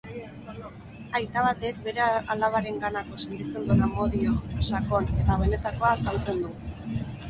[1.19, 2.07] Aita batek bere
[2.37, 4.37] alabarenganako sentitzen duen amodio
[4.73, 6.57] sakon eta benetakoa azaltzen du.